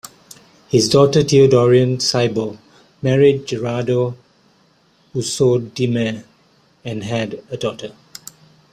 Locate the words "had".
7.03-7.43